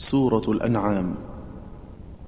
[0.00, 1.14] سورة الأنعام.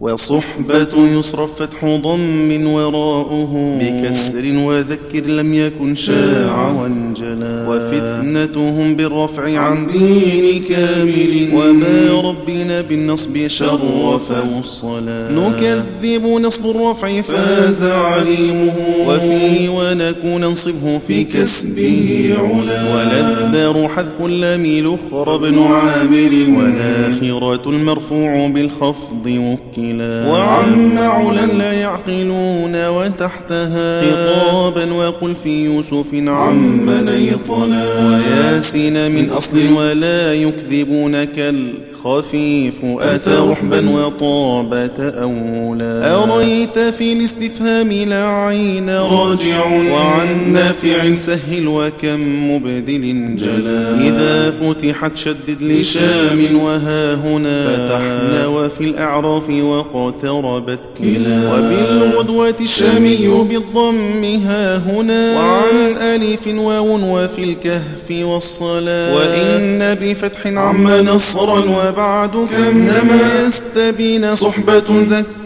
[0.00, 10.62] وصحبة يصرف فتح ضم وراؤه بكسر وذكر لم يكن شاع وانجلا وفتنتهم بالرفع عن دين
[10.62, 11.50] كامل.
[11.54, 18.74] وما ربنا بالنصب شرف والصلاة نكذب نصب الرفع فاز عليمه.
[19.06, 22.94] وفي ونكون ننصبه في كسبه علا.
[22.94, 32.88] وللدار حذف اللام لخر بن عامر والآخرة المرفوع بالخفض وكلا قليلا وعم علا لا يعقلون
[32.88, 41.72] وتحتها خطابا وقل في يوسف عم نيطلا وياسين من أصل ولا يكذبون كال
[42.04, 46.14] خفيف أتى رحبا وطاب تأولا.
[46.14, 54.00] أريت في الاستفهام لا عين راجع وعن نافع سهل وكم مبدل جلا.
[54.00, 57.66] إذا فتحت شدد لشام وها هنا.
[57.68, 61.54] فتحنا وفي الأعراف واقتربت كلا.
[61.54, 65.36] وبالغدوة الشامي بالضم ها هنا.
[65.36, 69.16] وعن ألف واو وفي الكهف والصلاة.
[69.16, 71.58] وإن بفتح عم نصرا
[71.88, 74.82] وبعد كم نما يستبين صحبة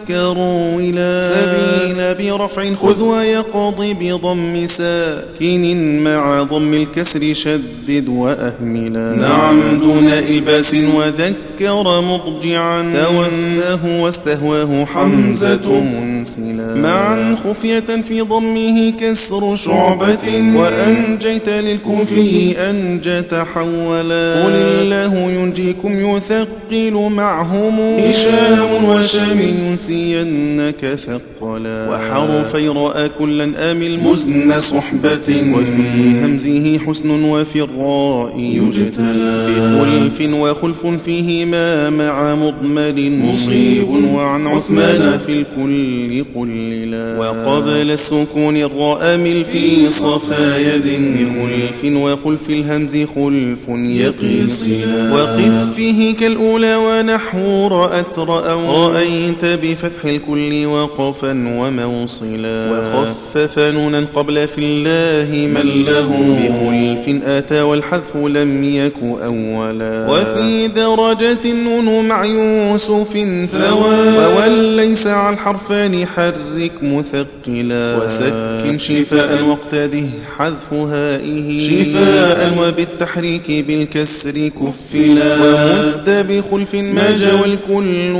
[0.02, 9.16] ذكروا إلى سبيل برفع خذ ويقضي بضم ساكن مع ضم الكسر شدد وأهملا.
[9.16, 9.78] نعم.
[9.78, 12.82] دون إلباس وذكر مضجعا.
[12.82, 16.74] توفاه واستهواه حمزة منسلا.
[16.74, 20.54] معا خفية في ضمه كسر شعبة.
[20.56, 27.80] وأنجيت للكوفي أنجى تحولا قل الله ينجيكم يثقل معهم.
[27.80, 31.90] هشام وشام ينسينك ثقلا.
[31.90, 35.82] وحرفي رأى كلا آمل مزن صحبة وفي
[36.24, 39.46] همزه حسن وفي الراء يجتلى.
[39.48, 49.44] بخلف وخلف فيهما مع مضمر مصيب وعن عثمان في الكل قللا وقبل السكون الراء مل
[49.44, 59.44] في صفا يد بخلف وخلف الهمز خلف يقيصلا وقف فيه كالأولى ونحو رأت رأوا رأيت
[59.44, 68.64] بفتح الكل وقفا وموصلا وخفف نونا قبل في الله من له بخلف أتى والحذف لم
[68.64, 73.12] يك أولا وفي درجة نون مع يوسف
[73.52, 80.06] ثوى ووليس على الحرفان حرك مثقلا وسكن شفاء واقتده
[80.38, 82.54] حذف هائه شفاء.
[82.60, 88.12] وبالتحريك بالكسر كفلا ومد بخلف ما جوى الكل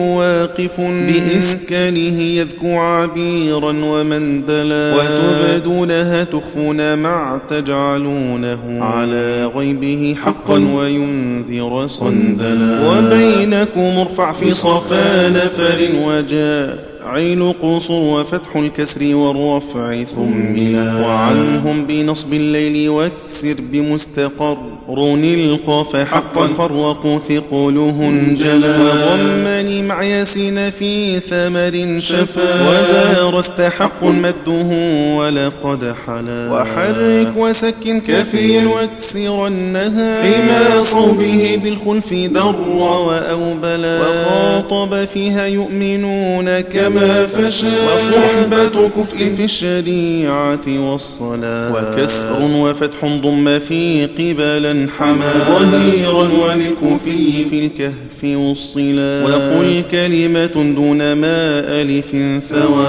[0.43, 8.79] واقف بإسكانه يذكو عبيرا ومندلا وتبدونها تخفون مع تجعلونه.
[8.85, 12.89] على غيبه حقا وينذر صندلا.
[12.89, 16.92] وبينكم ارفع في صفا نفر وجاء.
[17.07, 24.57] عين قصر وفتح الكسر والرفع ثملا وعنهم بنصب الليل واكسر بمستقر
[24.89, 26.49] رون القاف حقا.
[26.59, 28.79] خرقوا ثقلهن جلا.
[28.79, 32.43] وضمني مع ياسين في ثمر شفا.
[32.69, 34.71] ودارست حق مده
[35.17, 36.53] ولقد حلا.
[36.53, 44.01] وحرك وسكن كفي واكسرنها حما صوبه بالخلف در وأوبلا.
[44.01, 46.92] وخاطب فيها يؤمنون كما
[47.27, 51.73] فشا وصحبة كفء في الشريعة والصلاة.
[51.73, 61.61] وكسر وفتح ضم في قبلا حما ظهيرا وللكوفي في الكهف والصلا وقل كلمة دون ما
[61.81, 62.11] ألف
[62.49, 62.87] ثوى.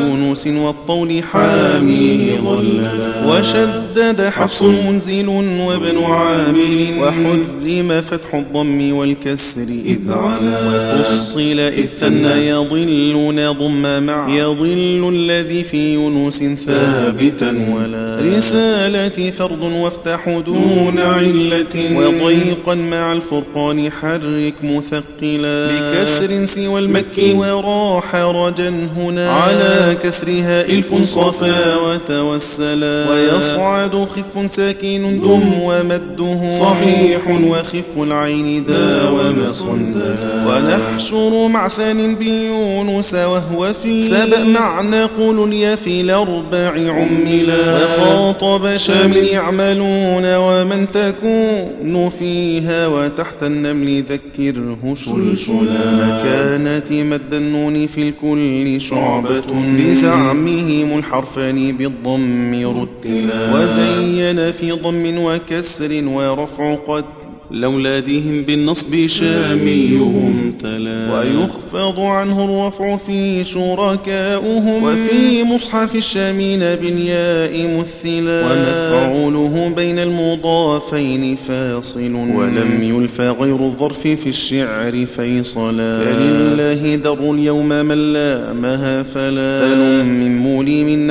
[0.00, 2.90] يونس والطول حاميه ظللا.
[3.26, 11.00] وشدد حفص منزل وابن عامر وحرم فتح الضم والكسر إذ علا.
[11.00, 12.48] وفصل إذ ثنى
[13.10, 21.74] يضلون ضم مع يضل الذي في يونس ثابتا ولا رسالة فرض وافتح دون علة.
[21.94, 25.68] وضيقا مع الفرقان حرك مثقلا.
[25.92, 27.32] بكسر سوى المكي.
[27.34, 29.30] وراح رجا هنا.
[29.30, 33.10] على كسرها إلف صفا وتوسلا.
[33.10, 35.52] ويصعد خف ساكن دم.
[35.62, 36.50] ومده.
[36.50, 40.46] صحيح وخف العين داوم صندلا.
[40.46, 47.84] ونحشر مع ثان بيونس وهو في سبأ معنى قول اليا في الأربع عملا.
[47.84, 58.80] وخاطب شامل يعملون ومن تكون فيها وتحت النمل ذكره شلشلا مكانة مد النون في الكل
[58.80, 63.54] شعبة بزعمهم الحرفان بالضم رتلا.
[63.54, 67.04] وزين في ضم وكسر ورفع قد
[67.50, 71.18] لأولادهم بالنصب شاميهم تلا.
[71.18, 78.42] ويخفض عنه الرفع في شركاؤهم وفي مصحف الشامين بالياء مثلا.
[78.46, 82.14] ومفعوله بين المضافين فاصل.
[82.14, 86.04] ولم يلفى غير الظرف في الشعر فيصلا.
[86.04, 89.60] فلله در اليوم من لامها فلا.
[89.60, 90.39] تل من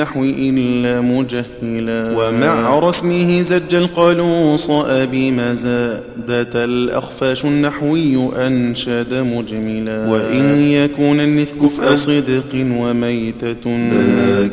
[0.00, 2.16] نحو إلا مجهلا.
[2.16, 10.08] ومع رسمه زج القلوص أبي مزادة الأخفاش النحوي أنشد مجملا.
[10.08, 13.64] وإن يكون النثك فصدق وميتة.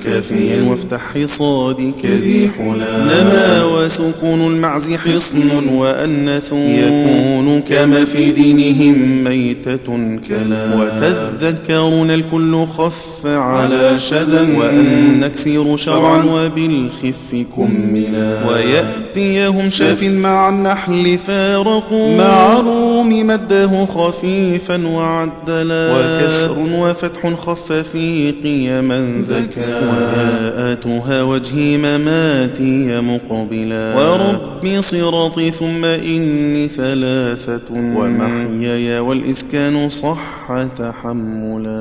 [0.03, 2.97] كافيا وافتح حصادك ذي حلا.
[3.03, 10.75] نما وسكون المعز حصن وأنث يكون كما في دينهم ميتة كلا.
[10.75, 14.47] وتذكرون الكل خف على شذا.
[14.57, 18.49] وأن نكسر شرعا وبالخف كملا.
[18.49, 26.57] ويأتيهم شاف مع النحل فارقوا مع روم مده خفيفا وعدلا وكسر.
[26.79, 29.79] وفتح خف في قيما ذكا.
[29.89, 33.95] وياءتها وجهي مماتي مقبلا.
[33.95, 37.71] ورب صراطي ثم إني ثلاثة.
[37.71, 41.77] ومحياي والإسكان صح تحملا.